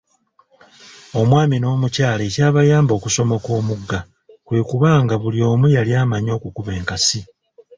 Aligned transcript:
Omwami 1.19 1.55
n’omukyala 1.59 2.21
ekyabayamba 2.29 2.91
okusomoka 2.95 3.49
omugga 3.59 3.99
kwe 4.45 4.59
kuba 4.69 4.89
nga 5.03 5.15
buli 5.21 5.39
omu 5.51 5.67
yali 5.75 5.91
amanyi 6.01 6.29
okukuba 6.37 6.71
enkasi. 6.79 7.19